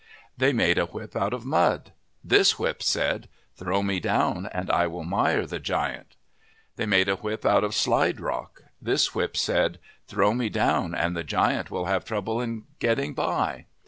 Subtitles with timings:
[0.35, 1.91] They made a whip out of mud.
[2.23, 6.15] This whip said," Throw me down and I will mire the giant."
[6.75, 8.63] They made a whip out of slide rock.
[8.81, 9.77] This whip said,"
[10.07, 13.67] Throw me down and the giant will have trouble in getting by."